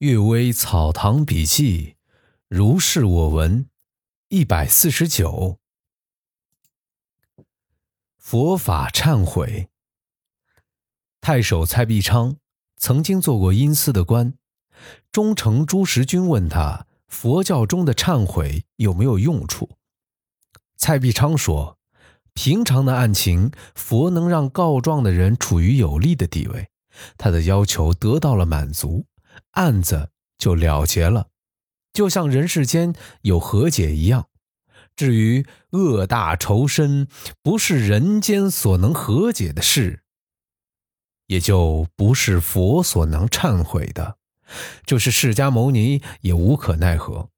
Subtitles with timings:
[0.06, 1.92] 《岳微草堂笔记》，
[2.48, 3.66] 如是我闻，
[4.28, 5.58] 一百四十九。
[8.18, 9.70] 佛法忏悔。
[11.22, 12.36] 太守蔡必昌
[12.76, 14.34] 曾经做过阴司的官，
[15.10, 19.78] 忠诚朱时君问他：佛教中的忏悔有没有用处？
[20.76, 21.78] 蔡必昌说：
[22.34, 26.68] 平常的案情，佛能让告状的人处于有利的地位，
[27.16, 29.06] 他的要求得到了满足。
[29.52, 31.28] 案子就了结了，
[31.92, 34.28] 就像人世间有和解一样。
[34.94, 37.08] 至于恶大仇深，
[37.42, 40.02] 不是人间所能和解的事，
[41.26, 44.16] 也就不是佛所能忏悔的，
[44.86, 47.28] 就是释迦牟尼也无可奈何。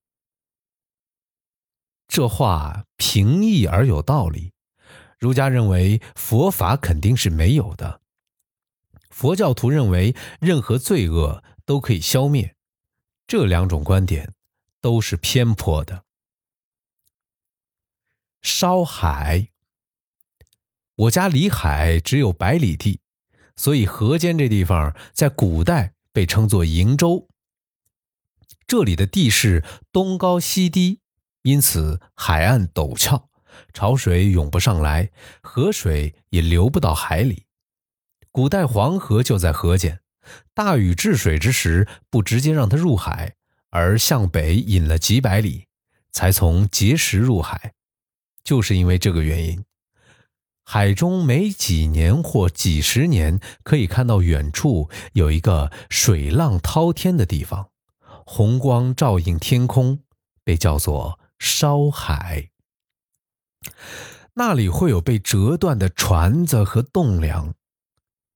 [2.06, 4.52] 这话平易而有道理。
[5.18, 8.00] 儒家认为佛法肯定是没有的，
[9.10, 11.42] 佛教徒认为任何罪恶。
[11.68, 12.56] 都可以消灭，
[13.26, 14.32] 这两种观点
[14.80, 16.06] 都是偏颇的。
[18.40, 19.50] 烧海，
[20.94, 23.00] 我家离海只有百里地，
[23.54, 27.28] 所以河间这地方在古代被称作瀛洲。
[28.66, 31.02] 这里的地势东高西低，
[31.42, 33.28] 因此海岸陡峭，
[33.74, 35.10] 潮水涌不上来，
[35.42, 37.44] 河水也流不到海里。
[38.30, 40.00] 古代黄河就在河间。
[40.54, 43.34] 大禹治水之时，不直接让它入海，
[43.70, 45.66] 而向北引了几百里，
[46.12, 47.74] 才从碣石入海。
[48.44, 49.64] 就是因为这个原因，
[50.64, 57.70] 海中每几年或几十年可以看到远处有一个水浪滔天的地方，
[58.24, 60.02] 红光照映天空，
[60.44, 62.50] 被叫做烧海。
[64.34, 67.54] 那里会有被折断的船子和栋梁，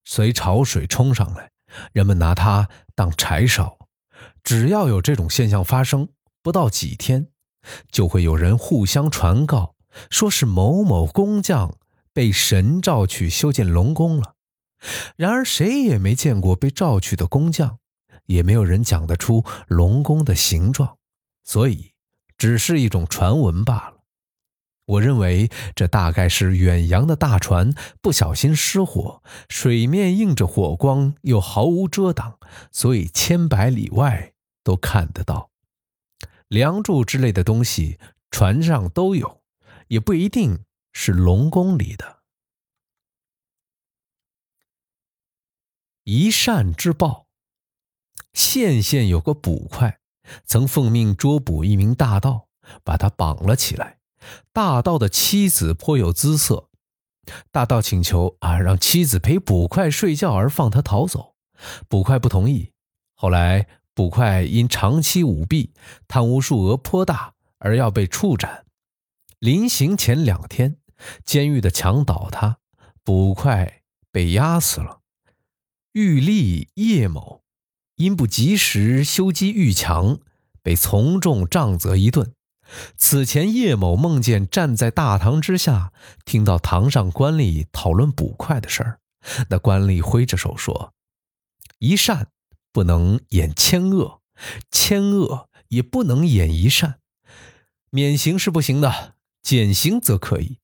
[0.04, 1.51] 随潮水冲上来。
[1.92, 3.78] 人们拿它当柴烧，
[4.42, 6.08] 只要有这种现象发生，
[6.42, 7.28] 不到几天，
[7.90, 9.74] 就会有人互相传告，
[10.10, 11.76] 说是某某工匠
[12.12, 14.34] 被神召去修建龙宫了。
[15.16, 17.78] 然而谁也没见过被召去的工匠，
[18.26, 20.98] 也没有人讲得出龙宫的形状，
[21.44, 21.92] 所以
[22.36, 23.91] 只是一种传闻罢了。
[24.84, 32.38] 我认为这大概是远洋的大船不小心失火，水面映着火光，又毫无遮挡，
[32.72, 34.32] 所以千百里外
[34.64, 35.50] 都看得到。
[36.48, 37.98] 梁柱之类的东西
[38.30, 39.40] 船上都有，
[39.86, 42.18] 也不一定是龙宫里的。
[46.04, 47.28] 一善之报，
[48.34, 50.00] 县县有个捕快，
[50.44, 52.48] 曾奉命捉捕一名大盗，
[52.82, 54.01] 把他绑了起来。
[54.52, 56.68] 大盗的妻子颇有姿色，
[57.50, 61.34] 大盗请求啊，让妻子陪捕快睡觉而放他逃走，
[61.88, 62.72] 捕快不同意。
[63.14, 65.72] 后来捕快因长期舞弊、
[66.08, 68.64] 贪污数额颇大而要被处斩。
[69.38, 70.78] 临刑前两天，
[71.24, 72.58] 监狱的墙倒塌，
[73.04, 75.00] 捕快被压死了。
[75.92, 77.42] 狱吏叶某
[77.96, 80.18] 因不及时修基狱墙，
[80.62, 82.34] 被从重杖责一顿。
[82.96, 85.92] 此前，叶某梦见站在大堂之下，
[86.24, 88.98] 听到堂上官吏讨论捕快的事儿。
[89.50, 90.94] 那官吏挥着手说
[91.78, 92.28] ：“一善
[92.72, 94.20] 不能掩千恶，
[94.70, 96.98] 千恶也不能掩一善。
[97.90, 100.58] 免刑是不行的，减刑则可以。”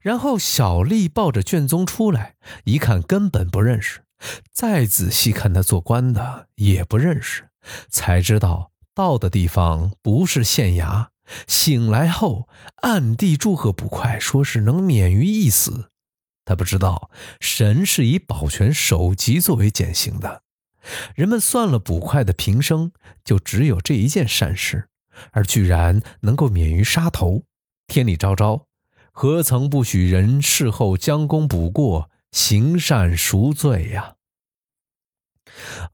[0.00, 4.04] 然后小吏抱着卷宗出来，一看根本不认识，
[4.52, 7.48] 再仔细看他做官的也不认识，
[7.90, 11.08] 才知道到的地方不是县衙。
[11.46, 12.48] 醒来后，
[12.82, 15.90] 暗地祝贺捕快，说是能免于一死。
[16.44, 17.10] 他不知道
[17.40, 20.42] 神是以保全首级作为减刑的。
[21.16, 22.92] 人们算了捕快的平生，
[23.24, 24.88] 就只有这一件善事，
[25.32, 27.42] 而居然能够免于杀头。
[27.88, 28.66] 天理昭昭，
[29.10, 34.14] 何曾不许人事后将功补过，行善赎罪呀？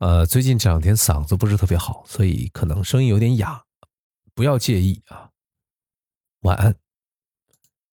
[0.01, 3.63] 呃，最近这两天嗓子不是特别好，所以可能声音有点哑。
[4.35, 5.31] 不要介意啊，
[6.41, 6.82] 晚安。